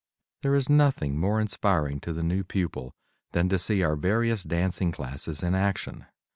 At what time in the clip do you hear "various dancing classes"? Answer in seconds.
3.95-5.43